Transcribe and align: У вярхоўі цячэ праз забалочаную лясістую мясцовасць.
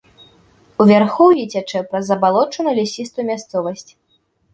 У 0.77 0.83
вярхоўі 0.91 1.43
цячэ 1.55 1.79
праз 1.91 2.03
забалочаную 2.11 2.73
лясістую 2.79 3.25
мясцовасць. 3.31 3.91